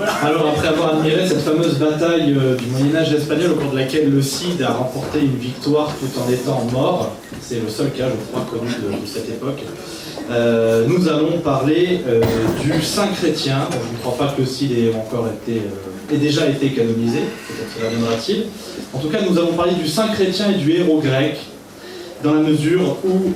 [0.00, 3.78] Alors après avoir admiré cette fameuse bataille euh, du Moyen Âge espagnol au cours de
[3.78, 8.04] laquelle le Cid a remporté une victoire tout en étant mort, c'est le seul cas
[8.08, 9.60] je crois connu de, cette époque,
[10.30, 12.20] euh, nous allons parler euh,
[12.62, 13.66] du saint chrétien.
[13.72, 15.62] je ne crois pas que le Cid ait encore été,
[16.14, 18.44] ait déjà été canonisé, peut-être cela viendra-t-il.
[18.92, 21.38] En tout cas nous allons parler du saint chrétien et du héros grec,
[22.22, 23.32] dans la mesure où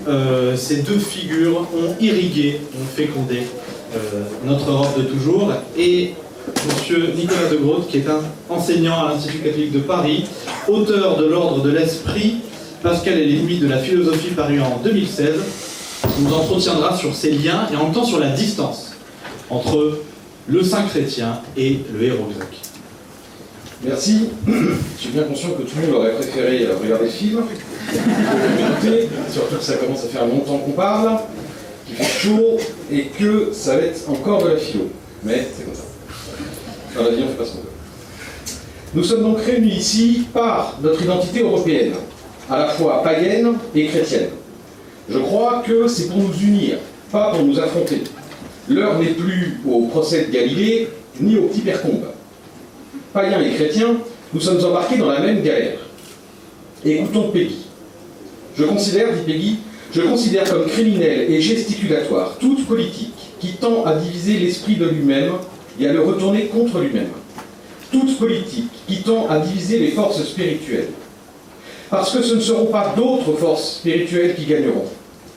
[0.56, 3.42] ces deux figures ont irrigué, ont fécondé
[4.44, 6.14] notre Europe de toujours et
[6.66, 10.24] Monsieur Nicolas de Groot, qui est un enseignant à l'Institut catholique de Paris,
[10.68, 12.36] auteur de l'Ordre de l'Esprit,
[12.82, 15.34] Pascal et limites de la philosophie paru en 2016,
[16.18, 18.92] nous entretiendra sur ces liens et en même temps sur la distance
[19.50, 20.00] entre
[20.48, 22.48] le saint chrétien et le héros grec.
[23.84, 24.28] Merci.
[24.46, 27.42] Je suis bien conscient que tout le monde aurait préféré regarder le film.
[29.30, 31.18] surtout que ça commence à faire longtemps qu'on parle,
[31.86, 32.58] qu'il fait chaud
[32.90, 34.88] et que ça va être encore de la philo.
[35.24, 35.91] Mais c'est comme ça.
[36.94, 37.68] Dans la vie, on fait ce qu'on veut.
[38.94, 41.92] Nous sommes donc réunis ici par notre identité européenne,
[42.50, 44.28] à la fois païenne et chrétienne.
[45.08, 46.76] Je crois que c'est pour nous unir,
[47.10, 48.02] pas pour nous affronter.
[48.68, 50.88] L'heure n'est plus au procès de Galilée,
[51.20, 52.04] ni au petit percombe.
[53.14, 53.96] Païens et chrétiens,
[54.34, 55.78] nous sommes embarqués dans la même galère.
[56.84, 57.66] Écoutons Peggy.
[58.56, 59.58] Je considère, dit Peggy,
[59.94, 65.32] je considère comme criminel et gesticulatoire toute politique qui tend à diviser l'esprit de lui-même
[65.80, 67.10] et à le retourner contre lui-même.
[67.90, 70.88] Toute politique qui tend à diviser les forces spirituelles.
[71.90, 74.86] Parce que ce ne seront pas d'autres forces spirituelles qui gagneront.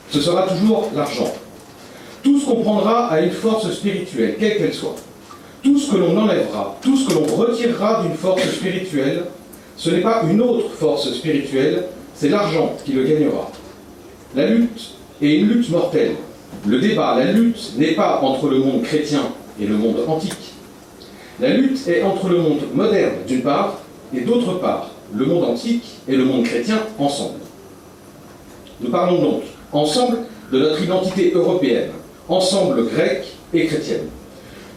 [0.09, 1.33] Ce sera toujours l'argent.
[2.23, 4.95] Tout ce qu'on prendra à une force spirituelle, quelle qu'elle soit,
[5.63, 9.25] tout ce que l'on enlèvera, tout ce que l'on retirera d'une force spirituelle,
[9.77, 13.51] ce n'est pas une autre force spirituelle, c'est l'argent qui le gagnera.
[14.35, 16.15] La lutte est une lutte mortelle.
[16.65, 19.23] Le débat, la lutte n'est pas entre le monde chrétien
[19.59, 20.53] et le monde antique.
[21.39, 23.79] La lutte est entre le monde moderne d'une part
[24.15, 27.39] et d'autre part le monde antique et le monde chrétien ensemble.
[28.81, 30.19] Nous parlons donc ensemble
[30.51, 31.89] de notre identité européenne,
[32.27, 34.07] ensemble grec et chrétienne.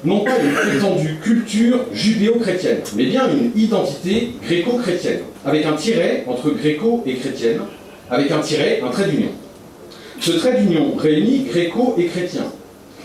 [0.04, 6.50] Non pas une prétendue culture judéo-chrétienne, mais bien une identité gréco-chrétienne, avec un tiret entre
[6.50, 7.60] gréco et chrétienne,
[8.08, 9.30] avec un tiret, un trait d'union.
[10.20, 12.44] Ce trait d'union réunit gréco et chrétien,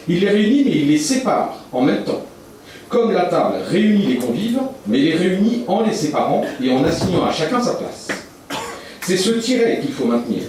[0.08, 2.26] il les réunit, mais il les sépare en même temps.
[2.90, 7.26] Comme la table réunit les convives, mais les réunit en les séparant et en assignant
[7.26, 8.08] à chacun sa place.
[9.02, 10.44] C'est ce tiret qu'il faut maintenir.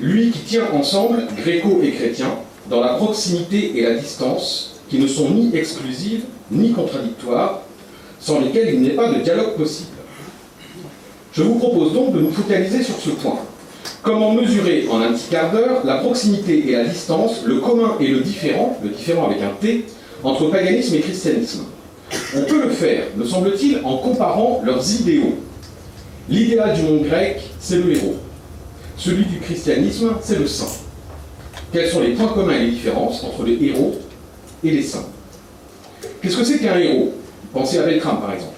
[0.00, 2.30] Lui qui tient ensemble, gréco et chrétien,
[2.68, 7.60] dans la proximité et la distance, qui ne sont ni exclusives ni contradictoires,
[8.20, 9.90] sans lesquelles il n'est pas de dialogue possible.
[11.32, 13.38] Je vous propose donc de nous focaliser sur ce point.
[14.02, 18.08] Comment mesurer en un petit quart d'heure la proximité et la distance, le commun et
[18.08, 19.86] le différent, le différent avec un T,
[20.22, 21.64] entre paganisme et christianisme?
[22.36, 25.38] On peut le faire, me semble-t-il, en comparant leurs idéaux.
[26.28, 28.16] L'idéal du monde grec, c'est le héros.
[28.96, 30.80] Celui du christianisme, c'est le saint.
[31.72, 33.94] Quels sont les points communs et les différences entre les héros
[34.62, 35.06] et les saints?
[36.22, 37.12] Qu'est-ce que c'est qu'un héros?
[37.52, 38.52] Pensez à Beltrame, par exemple.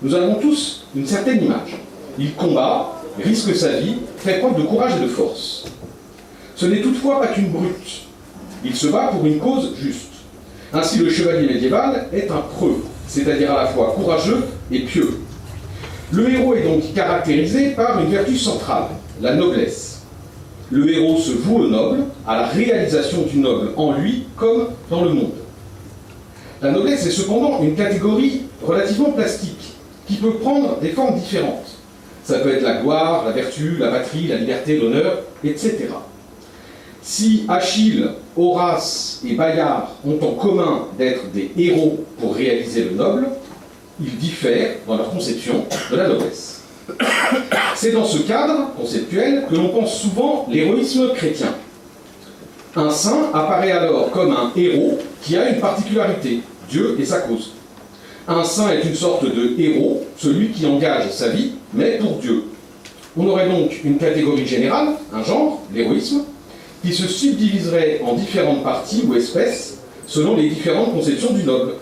[0.00, 1.76] Nous avons tous une certaine image.
[2.18, 5.64] Il combat, risque sa vie, fait preuve de courage et de force.
[6.56, 8.02] Ce n'est toutefois pas qu'une brute.
[8.64, 10.12] Il se bat pour une cause juste.
[10.72, 15.18] Ainsi, le chevalier médiéval est un preux, c'est-à-dire à la fois courageux et pieux.
[16.12, 18.88] Le héros est donc caractérisé par une vertu centrale,
[19.20, 20.02] la noblesse.
[20.70, 25.04] Le héros se voue au noble, à la réalisation du noble en lui comme dans
[25.04, 25.32] le monde.
[26.62, 29.74] La noblesse est cependant une catégorie relativement plastique,
[30.06, 31.71] qui peut prendre des formes différentes.
[32.24, 35.88] Ça peut être la gloire, la vertu, la patrie, la liberté, l'honneur, etc.
[37.02, 43.28] Si Achille, Horace et Bayard ont en commun d'être des héros pour réaliser le noble,
[44.00, 46.62] ils diffèrent dans leur conception de la noblesse.
[47.74, 51.54] C'est dans ce cadre conceptuel que l'on pense souvent l'héroïsme chrétien.
[52.76, 57.52] Un saint apparaît alors comme un héros qui a une particularité, Dieu et sa cause.
[58.28, 62.44] Un saint est une sorte de héros, celui qui engage sa vie, mais pour Dieu.
[63.16, 66.22] On aurait donc une catégorie générale, un genre, l'héroïsme,
[66.84, 71.72] qui se subdiviserait en différentes parties ou espèces selon les différentes conceptions du noble,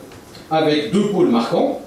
[0.51, 1.81] avec deux pôles marquants,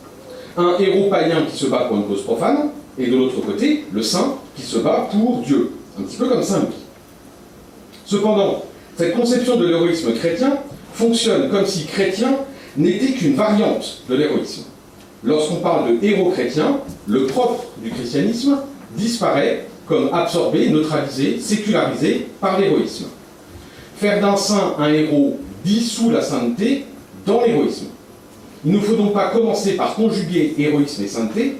[0.55, 4.03] un héros païen qui se bat pour une cause profane, et de l'autre côté, le
[4.03, 6.83] saint qui se bat pour Dieu, un petit peu comme Saint Louis.
[8.05, 8.63] Cependant,
[8.95, 10.57] cette conception de l'héroïsme chrétien
[10.93, 12.35] fonctionne comme si chrétien
[12.77, 14.63] n'était qu'une variante de l'héroïsme.
[15.23, 18.57] Lorsqu'on parle de héros chrétien, le propre du christianisme
[18.91, 23.05] disparaît comme absorbé, neutralisé, sécularisé par l'héroïsme.
[23.97, 26.85] Faire d'un saint un héros dissout la sainteté
[27.25, 27.87] dans l'héroïsme.
[28.65, 31.57] Il ne faut donc pas commencer par conjuguer héroïsme et sainteté,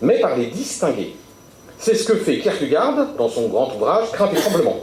[0.00, 1.14] mais par les distinguer.
[1.78, 4.76] C'est ce que fait Kierkegaard dans son grand ouvrage Crainte et tremblement.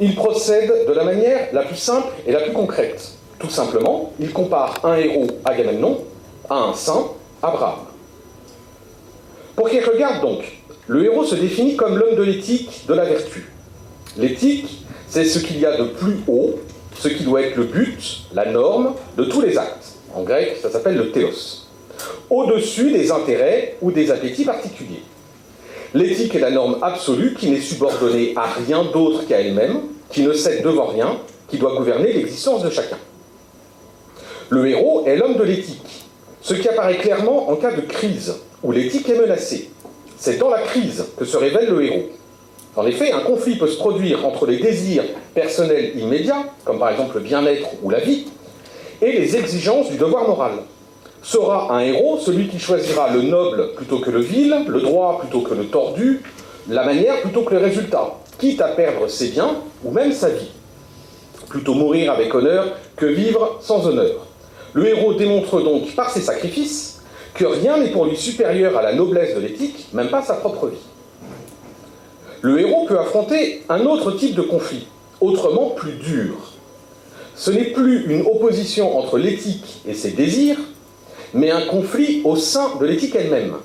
[0.00, 3.17] Il procède de la manière la plus simple et la plus concrète.
[3.38, 5.98] Tout simplement, il compare un héros, Agamemnon,
[6.50, 7.06] à un saint,
[7.40, 7.80] Abraham.
[9.54, 10.40] Pour Kierkegaard, donc,
[10.88, 13.52] le héros se définit comme l'homme de l'éthique, de la vertu.
[14.16, 16.58] L'éthique, c'est ce qu'il y a de plus haut,
[16.98, 19.94] ce qui doit être le but, la norme de tous les actes.
[20.14, 21.66] En grec, ça s'appelle le théos.
[22.30, 25.02] Au-dessus des intérêts ou des appétits particuliers.
[25.94, 29.80] L'éthique est la norme absolue qui n'est subordonnée à rien d'autre qu'à elle-même,
[30.10, 31.18] qui ne cède devant rien,
[31.48, 32.98] qui doit gouverner l'existence de chacun.
[34.50, 36.06] Le héros est l'homme de l'éthique,
[36.40, 39.68] ce qui apparaît clairement en cas de crise, où l'éthique est menacée.
[40.16, 42.04] C'est dans la crise que se révèle le héros.
[42.74, 45.04] En effet, un conflit peut se produire entre les désirs
[45.34, 48.26] personnels immédiats, comme par exemple le bien-être ou la vie,
[49.02, 50.52] et les exigences du devoir moral
[51.22, 55.42] sera un héros celui qui choisira le noble plutôt que le vil, le droit plutôt
[55.42, 56.22] que le tordu,
[56.70, 60.50] la manière plutôt que le résultat, quitte à perdre ses biens ou même sa vie.
[61.50, 62.64] Plutôt mourir avec honneur
[62.96, 64.27] que vivre sans honneur.
[64.78, 67.00] Le héros démontre donc par ses sacrifices
[67.34, 70.68] que rien n'est pour lui supérieur à la noblesse de l'éthique, même pas sa propre
[70.68, 70.76] vie.
[72.42, 74.86] Le héros peut affronter un autre type de conflit,
[75.20, 76.52] autrement plus dur.
[77.34, 80.58] Ce n'est plus une opposition entre l'éthique et ses désirs,
[81.34, 83.56] mais un conflit au sein de l'éthique elle-même,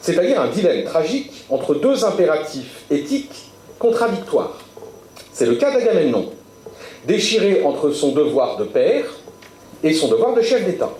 [0.00, 4.56] c'est-à-dire un dilemme tragique entre deux impératifs éthiques contradictoires.
[5.34, 6.30] C'est le cas d'Agamemnon,
[7.06, 9.04] déchiré entre son devoir de père
[9.86, 10.90] et son devoir de chef d'État.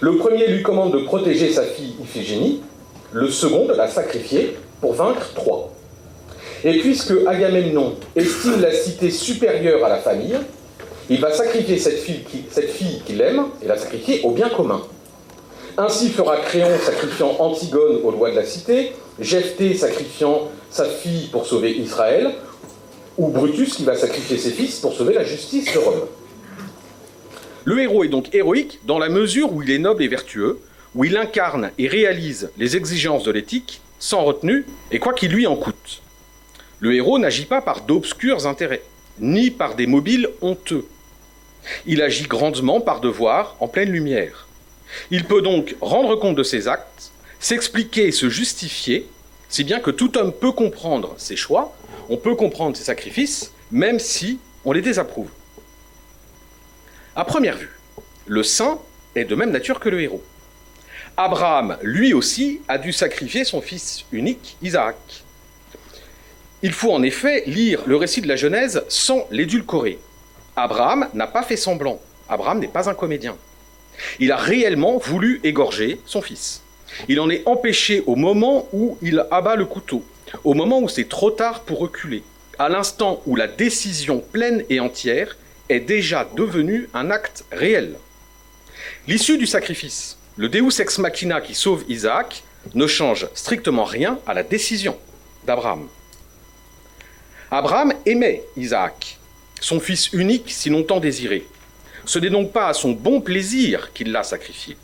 [0.00, 2.62] Le premier lui commande de protéger sa fille Iphigénie,
[3.12, 5.70] le second de la sacrifier pour vaincre Troie.
[6.64, 10.36] Et puisque Agamemnon estime la cité supérieure à la famille,
[11.10, 14.80] il va sacrifier cette fille qu'il aime et la sacrifier au bien commun.
[15.76, 21.46] Ainsi fera Créon sacrifiant Antigone aux lois de la cité, Jephthé sacrifiant sa fille pour
[21.46, 22.32] sauver Israël,
[23.18, 26.06] ou Brutus qui va sacrifier ses fils pour sauver la justice de Rome.
[27.64, 30.60] Le héros est donc héroïque dans la mesure où il est noble et vertueux,
[30.94, 35.46] où il incarne et réalise les exigences de l'éthique sans retenue et quoi qu'il lui
[35.46, 36.02] en coûte.
[36.80, 38.82] Le héros n'agit pas par d'obscurs intérêts,
[39.18, 40.84] ni par des mobiles honteux.
[41.86, 44.46] Il agit grandement par devoir, en pleine lumière.
[45.10, 49.08] Il peut donc rendre compte de ses actes, s'expliquer et se justifier,
[49.48, 51.74] si bien que tout homme peut comprendre ses choix,
[52.10, 55.30] on peut comprendre ses sacrifices, même si on les désapprouve.
[57.16, 57.70] À première vue,
[58.26, 58.80] le saint
[59.14, 60.22] est de même nature que le héros.
[61.16, 64.96] Abraham, lui aussi, a dû sacrifier son fils unique, Isaac.
[66.62, 70.00] Il faut en effet lire le récit de la Genèse sans l'édulcorer.
[70.56, 72.00] Abraham n'a pas fait semblant.
[72.28, 73.36] Abraham n'est pas un comédien.
[74.18, 76.62] Il a réellement voulu égorger son fils.
[77.06, 80.04] Il en est empêché au moment où il abat le couteau,
[80.42, 82.24] au moment où c'est trop tard pour reculer,
[82.58, 85.36] à l'instant où la décision pleine et entière
[85.68, 87.96] est déjà devenue un acte réel.
[89.06, 92.42] L'issue du sacrifice, le Deus ex machina qui sauve Isaac,
[92.74, 94.98] ne change strictement rien à la décision
[95.46, 95.88] d'Abraham.
[97.50, 99.18] Abraham aimait Isaac,
[99.60, 101.46] son fils unique si longtemps désiré.
[102.04, 104.76] Ce n'est donc pas à son bon plaisir qu'il l'a sacrifié.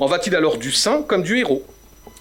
[0.00, 1.64] En va-t-il alors du saint comme du héros,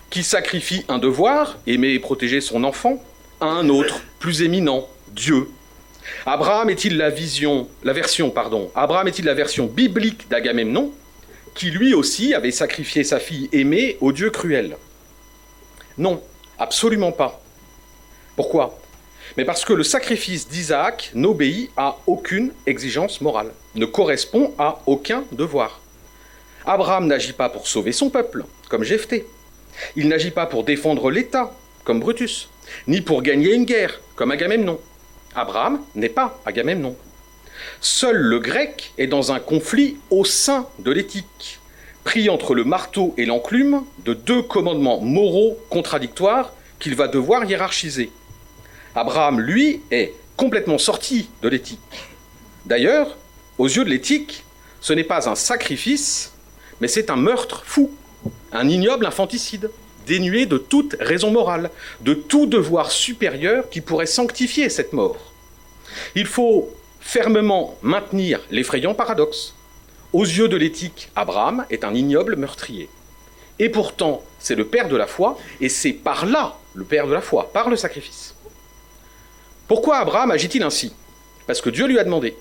[0.10, 3.02] qui sacrifie un devoir, aimer et protéger son enfant,
[3.42, 5.48] à un autre, plus éminent, Dieu
[6.26, 7.68] Abraham est-il la version,
[9.34, 10.92] version biblique d'Agamemnon,
[11.56, 14.78] qui lui aussi avait sacrifié sa fille aimée au Dieu cruel?
[15.98, 16.22] Non,
[16.58, 17.42] absolument pas.
[18.36, 18.80] Pourquoi?
[19.38, 25.24] Mais parce que le sacrifice d'Isaac n'obéit à aucune exigence morale, ne correspond à aucun
[25.32, 25.82] devoir.
[26.66, 29.26] Abraham n'agit pas pour sauver son peuple, comme Jephthé.
[29.96, 32.50] Il n'agit pas pour défendre l'État, comme Brutus,
[32.88, 34.80] ni pour gagner une guerre, comme Agamemnon.
[35.36, 36.96] Abraham n'est pas Agamemnon.
[37.82, 41.60] Seul le grec est dans un conflit au sein de l'éthique,
[42.04, 48.12] pris entre le marteau et l'enclume de deux commandements moraux contradictoires qu'il va devoir hiérarchiser.
[48.96, 51.80] Abraham, lui, est complètement sorti de l'éthique.
[52.66, 53.18] D'ailleurs,
[53.58, 54.44] aux yeux de l'éthique,
[54.82, 56.34] ce n'est pas un sacrifice,
[56.82, 57.92] mais c'est un meurtre fou,
[58.52, 59.70] un ignoble infanticide,
[60.06, 61.70] dénué de toute raison morale,
[62.02, 65.32] de tout devoir supérieur qui pourrait sanctifier cette mort.
[66.16, 66.70] Il faut
[67.00, 69.54] fermement maintenir l'effrayant paradoxe.
[70.14, 72.90] Aux yeux de l'éthique, Abraham est un ignoble meurtrier.
[73.60, 77.14] Et pourtant, c'est le père de la foi, et c'est par là le père de
[77.14, 78.36] la foi, par le sacrifice.
[79.68, 80.94] Pourquoi Abraham agit-il ainsi?
[81.48, 82.36] Parce que Dieu lui a demandé.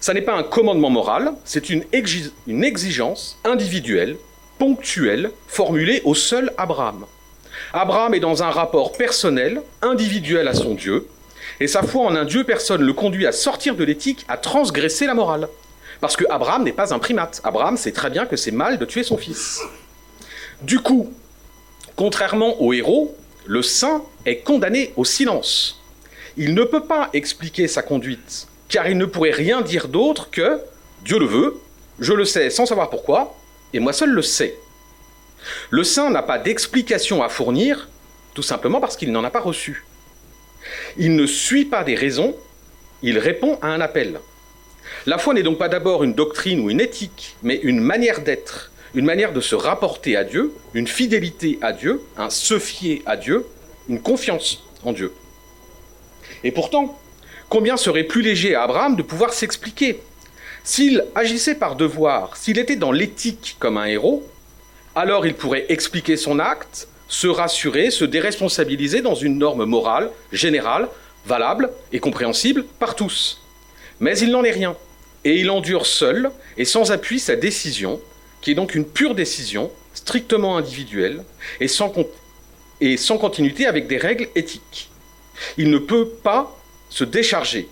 [0.00, 1.84] Ça n'est pas un commandement moral, c'est une,
[2.46, 4.16] une exigence individuelle,
[4.58, 7.06] ponctuelle, formulée au seul Abraham.
[7.72, 11.06] Abraham est dans un rapport personnel, individuel à son Dieu,
[11.60, 15.06] et sa foi en un Dieu personne le conduit à sortir de l'éthique, à transgresser
[15.06, 15.48] la morale.
[16.00, 17.40] Parce que Abraham n'est pas un primate.
[17.44, 19.60] Abraham sait très bien que c'est mal de tuer son fils.
[20.62, 21.12] Du coup,
[21.96, 25.80] contrairement au héros, le saint est condamné au silence.
[26.36, 30.60] Il ne peut pas expliquer sa conduite, car il ne pourrait rien dire d'autre que
[31.04, 31.60] Dieu le veut,
[32.00, 33.36] je le sais sans savoir pourquoi,
[33.74, 34.56] et moi seul le sais.
[35.68, 37.88] Le saint n'a pas d'explication à fournir,
[38.32, 39.84] tout simplement parce qu'il n'en a pas reçu.
[40.96, 42.34] Il ne suit pas des raisons,
[43.02, 44.20] il répond à un appel.
[45.06, 48.70] La foi n'est donc pas d'abord une doctrine ou une éthique, mais une manière d'être,
[48.94, 53.16] une manière de se rapporter à Dieu, une fidélité à Dieu, un se fier à
[53.16, 53.44] Dieu,
[53.88, 55.12] une confiance en Dieu.
[56.44, 56.98] Et pourtant,
[57.48, 60.00] combien serait plus léger à Abraham de pouvoir s'expliquer
[60.66, 64.26] S'il agissait par devoir, s'il était dans l'éthique comme un héros,
[64.94, 70.88] alors il pourrait expliquer son acte, se rassurer, se déresponsabiliser dans une norme morale, générale,
[71.26, 73.42] valable et compréhensible par tous.
[74.00, 74.74] Mais il n'en est rien,
[75.24, 78.00] et il endure seul et sans appui sa décision,
[78.40, 81.24] qui est donc une pure décision, strictement individuelle,
[81.60, 81.90] et sans,
[83.18, 84.90] continuité avec des règles éthiques.
[85.58, 87.68] Il ne peut pas se décharger.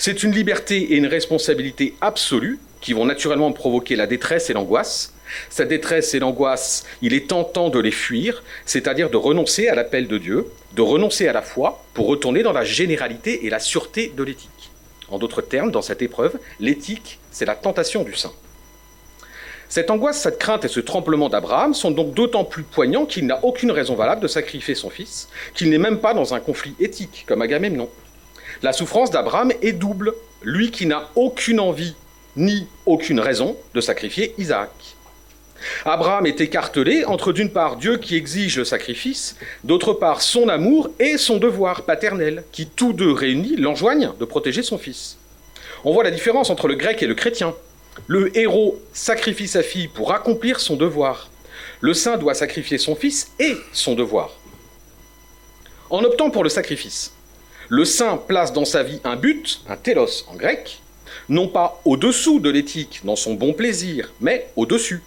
[0.00, 5.12] C'est une liberté et une responsabilité absolue qui vont naturellement provoquer la détresse et l'angoisse,
[5.50, 10.06] sa détresse et l'angoisse, il est tentant de les fuir, c'est-à-dire de renoncer à l'appel
[10.06, 14.12] de Dieu, de renoncer à la foi pour retourner dans la généralité et la sûreté
[14.16, 14.70] de l'éthique.
[15.08, 18.32] En d'autres termes, dans cette épreuve, l'éthique, c'est la tentation du saint.
[19.68, 23.44] Cette angoisse, cette crainte et ce tremblement d'Abraham sont donc d'autant plus poignants qu'il n'a
[23.44, 27.24] aucune raison valable de sacrifier son fils, qu'il n'est même pas dans un conflit éthique
[27.26, 27.90] comme Agamemnon.
[28.62, 31.94] La souffrance d'Abraham est double, lui qui n'a aucune envie
[32.36, 34.70] ni aucune raison de sacrifier Isaac.
[35.84, 40.90] Abraham est écartelé entre d'une part Dieu qui exige le sacrifice, d'autre part son amour
[40.98, 45.18] et son devoir paternel, qui tous deux réunis l'enjoignent de protéger son fils.
[45.84, 47.54] On voit la différence entre le grec et le chrétien.
[48.06, 51.30] Le héros sacrifie sa fille pour accomplir son devoir.
[51.80, 54.30] Le saint doit sacrifier son fils et son devoir.
[55.90, 57.12] En optant pour le sacrifice,
[57.68, 60.80] le saint place dans sa vie un but, un télos en grec,
[61.28, 65.02] non pas au-dessous de l'éthique dans son bon plaisir, mais au-dessus.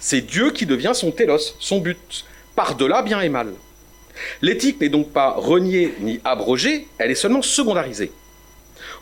[0.00, 2.24] C'est Dieu qui devient son télos, son but,
[2.56, 3.52] par-delà bien et mal.
[4.42, 8.10] L'éthique n'est donc pas reniée ni abrogée, elle est seulement secondarisée.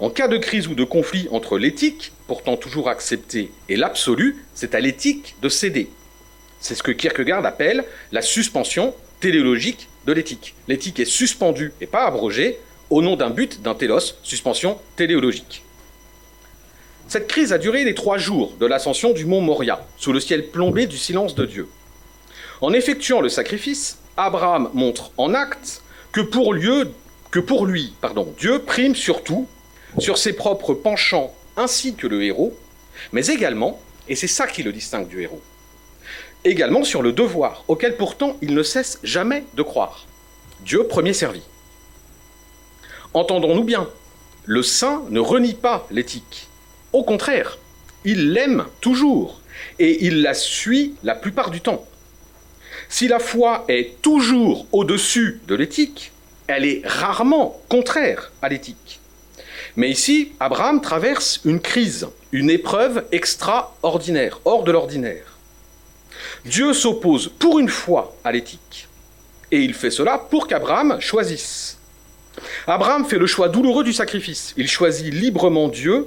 [0.01, 4.75] En cas de crise ou de conflit entre l'éthique, pourtant toujours acceptée, et l'absolu, c'est
[4.75, 5.89] à l'éthique de céder.
[6.61, 10.55] C'est ce que Kierkegaard appelle la suspension téléologique de l'éthique.
[10.69, 12.59] L'éthique est suspendue et pas abrogée
[12.91, 15.63] au nom d'un but, d'un télos, suspension téléologique.
[17.09, 20.49] Cette crise a duré les trois jours de l'ascension du mont Moria, sous le ciel
[20.49, 21.69] plombé du silence de Dieu.
[22.61, 26.55] En effectuant le sacrifice, Abraham montre en acte que pour,
[27.31, 29.47] que pour lui, pardon, Dieu prime surtout
[29.99, 32.55] sur ses propres penchants ainsi que le héros,
[33.13, 35.41] mais également, et c'est ça qui le distingue du héros,
[36.45, 40.07] également sur le devoir, auquel pourtant il ne cesse jamais de croire.
[40.61, 41.43] Dieu premier servi.
[43.19, 43.89] Entendons-nous bien,
[44.45, 46.47] le saint ne renie pas l'éthique.
[46.93, 47.59] Au contraire,
[48.05, 49.41] il l'aime toujours
[49.81, 51.85] et il la suit la plupart du temps.
[52.89, 56.13] Si la foi est toujours au-dessus de l'éthique,
[56.47, 59.01] elle est rarement contraire à l'éthique.
[59.75, 65.37] Mais ici, Abraham traverse une crise, une épreuve extraordinaire, hors de l'ordinaire.
[66.45, 68.87] Dieu s'oppose pour une fois à l'éthique.
[69.51, 71.78] Et il fait cela pour qu'Abraham choisisse.
[72.67, 74.55] Abraham fait le choix douloureux du sacrifice.
[74.57, 76.07] Il choisit librement Dieu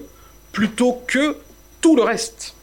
[0.52, 1.38] plutôt que
[1.82, 2.56] tout le reste.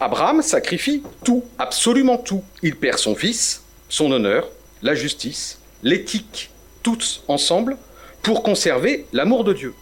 [0.00, 2.42] Abraham sacrifie tout, absolument tout.
[2.62, 4.48] Il perd son fils, son honneur,
[4.82, 6.50] la justice, l'éthique,
[6.82, 7.76] tous ensemble,
[8.22, 9.74] pour conserver l'amour de Dieu.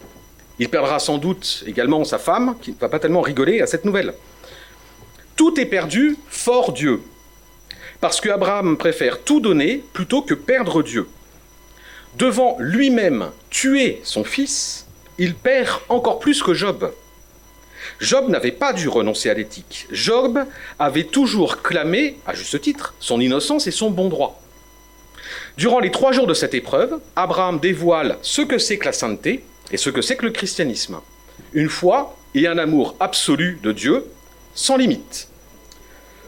[0.59, 3.85] Il perdra sans doute également sa femme, qui ne va pas tellement rigoler à cette
[3.85, 4.13] nouvelle.
[5.35, 7.01] Tout est perdu, fort Dieu,
[7.99, 11.07] parce que Abraham préfère tout donner plutôt que perdre Dieu.
[12.17, 14.85] Devant lui-même tuer son fils,
[15.17, 16.93] il perd encore plus que Job.
[17.99, 19.87] Job n'avait pas dû renoncer à l'éthique.
[19.91, 20.39] Job
[20.79, 24.41] avait toujours clamé, à juste titre, son innocence et son bon droit.
[25.57, 29.43] Durant les trois jours de cette épreuve, Abraham dévoile ce que c'est que la sainteté
[29.71, 30.99] et ce que c'est que le christianisme.
[31.53, 34.05] Une foi et un amour absolu de Dieu,
[34.53, 35.27] sans limite.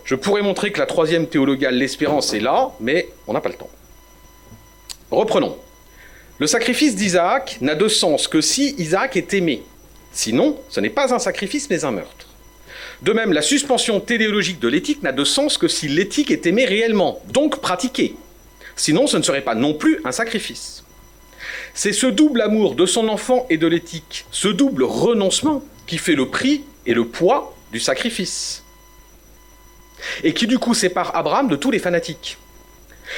[0.03, 3.55] Je pourrais montrer que la troisième théologale, l'espérance, est là, mais on n'a pas le
[3.55, 3.69] temps.
[5.11, 5.57] Reprenons.
[6.39, 9.63] Le sacrifice d'Isaac n'a de sens que si Isaac est aimé.
[10.11, 12.27] Sinon, ce n'est pas un sacrifice, mais un meurtre.
[13.01, 16.65] De même, la suspension téléologique de l'éthique n'a de sens que si l'éthique est aimée
[16.65, 18.15] réellement, donc pratiquée.
[18.75, 20.83] Sinon, ce ne serait pas non plus un sacrifice.
[21.73, 26.15] C'est ce double amour de son enfant et de l'éthique, ce double renoncement, qui fait
[26.15, 28.63] le prix et le poids du sacrifice.
[30.23, 32.37] Et qui du coup sépare Abraham de tous les fanatiques.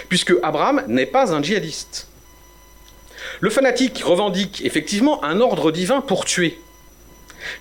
[0.08, 2.09] Puisque Abraham n'est pas un djihadiste.
[3.42, 6.60] Le fanatique revendique effectivement un ordre divin pour tuer.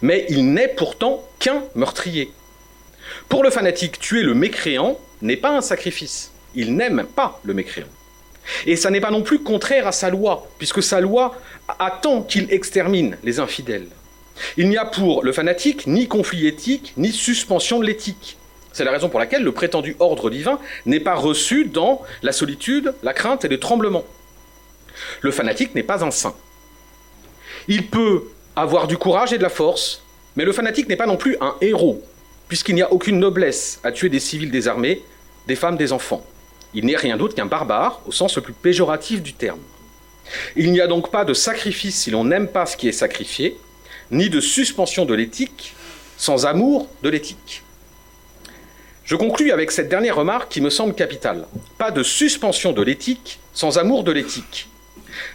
[0.02, 2.32] Mais il n'est pourtant qu'un meurtrier.
[3.28, 6.32] Pour le fanatique, tuer le mécréant n'est pas un sacrifice.
[6.56, 7.86] Il n'aime pas le mécréant.
[8.66, 11.36] Et ça n'est pas non plus contraire à sa loi, puisque sa loi
[11.78, 13.86] attend qu'il extermine les infidèles.
[14.56, 18.36] Il n'y a pour le fanatique ni conflit éthique, ni suspension de l'éthique.
[18.72, 22.94] C'est la raison pour laquelle le prétendu ordre divin n'est pas reçu dans la solitude,
[23.04, 24.04] la crainte et le tremblement.
[25.20, 26.34] Le fanatique n'est pas un saint.
[27.66, 28.24] Il peut
[28.56, 30.02] avoir du courage et de la force,
[30.36, 32.02] mais le fanatique n'est pas non plus un héros,
[32.48, 35.02] puisqu'il n'y a aucune noblesse à tuer des civils désarmés,
[35.46, 36.24] des femmes, des enfants.
[36.74, 39.60] Il n'est rien d'autre qu'un barbare, au sens le plus péjoratif du terme.
[40.56, 43.56] Il n'y a donc pas de sacrifice si l'on n'aime pas ce qui est sacrifié,
[44.10, 45.74] ni de suspension de l'éthique
[46.16, 47.62] sans amour de l'éthique.
[49.04, 51.46] Je conclus avec cette dernière remarque qui me semble capitale.
[51.78, 54.68] Pas de suspension de l'éthique sans amour de l'éthique.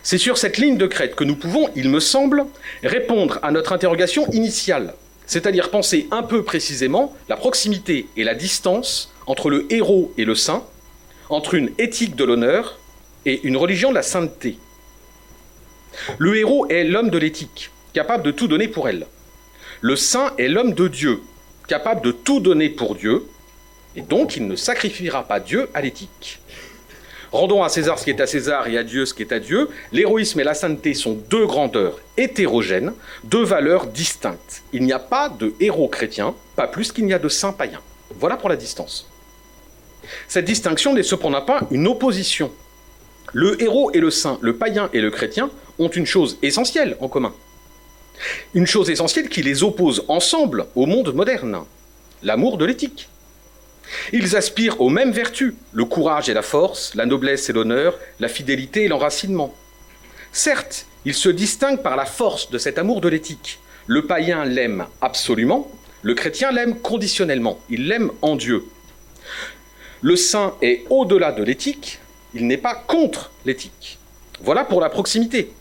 [0.02, 2.46] C'est sur cette ligne de crête que nous pouvons, il me semble,
[2.84, 4.94] répondre à notre interrogation initiale,
[5.26, 10.36] c'est-à-dire penser un peu précisément la proximité et la distance entre le héros et le
[10.36, 10.64] saint,
[11.30, 12.78] entre une éthique de l'honneur
[13.26, 14.58] et une religion de la sainteté.
[16.18, 19.08] Le héros est l'homme de l'éthique, capable de tout donner pour elle.
[19.82, 21.22] Le saint est l'homme de Dieu,
[21.68, 23.24] capable de tout donner pour Dieu,
[23.96, 26.40] et donc il ne sacrifiera pas Dieu à l'éthique.
[27.34, 29.40] Rendons à César ce qui est à César et à Dieu ce qui est à
[29.40, 29.68] Dieu.
[29.92, 34.62] L'héroïsme et la sainteté sont deux grandeurs hétérogènes, deux valeurs distinctes.
[34.72, 37.82] Il n'y a pas de héros chrétien, pas plus qu'il n'y a de saints païens.
[38.20, 39.10] Voilà pour la distance.
[40.28, 42.52] Cette distinction n'est cependant pas une opposition.
[43.34, 47.08] Le héros et le saint, le païen et le chrétien ont une chose essentielle en
[47.08, 47.34] commun.
[48.54, 51.64] Une chose essentielle qui les oppose ensemble au monde moderne,
[52.22, 53.10] l'amour de l'éthique.
[54.12, 58.28] Ils aspirent aux mêmes vertus, le courage et la force, la noblesse et l'honneur, la
[58.28, 59.54] fidélité et l'enracinement.
[60.32, 63.60] Certes, ils se distinguent par la force de cet amour de l'éthique.
[63.88, 65.70] Le païen l'aime absolument,
[66.02, 68.64] le chrétien l'aime conditionnellement, il l'aime en Dieu.
[70.02, 72.00] Le saint est au-delà de l'éthique,
[72.34, 74.00] il n'est pas contre l'éthique.
[74.42, 75.52] Voilà pour la proximité.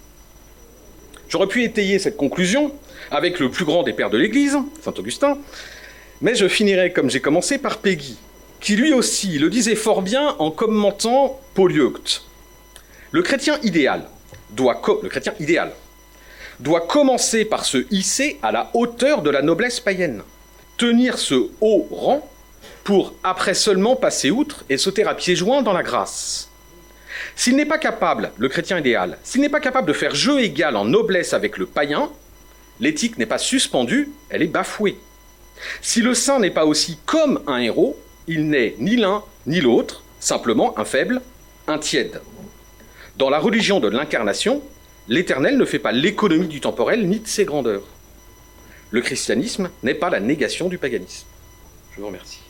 [1.28, 2.72] J'aurais pu étayer cette conclusion
[3.10, 5.38] avec le plus grand des pères de l'Église, Saint Augustin,
[6.22, 8.16] mais je finirai comme j'ai commencé par Peggy,
[8.60, 12.24] qui lui aussi le disait fort bien en commentant Polyeucte.
[13.10, 14.04] Le chrétien idéal
[14.50, 15.72] doit, le chrétien idéal
[16.60, 20.22] doit commencer par se hisser à la hauteur de la noblesse païenne,
[20.76, 22.28] tenir ce haut rang
[22.84, 26.48] pour après seulement passer outre et sauter à pieds joints dans la grâce.
[27.34, 30.76] S'il n'est pas capable, le chrétien idéal, s'il n'est pas capable de faire jeu égal
[30.76, 32.10] en noblesse avec le païen,
[32.78, 34.96] l'éthique n'est pas suspendue, elle est bafouée.
[35.80, 40.02] Si le saint n'est pas aussi comme un héros, il n'est ni l'un ni l'autre,
[40.20, 41.20] simplement un faible,
[41.66, 42.20] un tiède.
[43.16, 44.62] Dans la religion de l'incarnation,
[45.08, 47.82] l'éternel ne fait pas l'économie du temporel ni de ses grandeurs.
[48.90, 51.26] Le christianisme n'est pas la négation du paganisme.
[51.94, 52.40] Je vous remercie.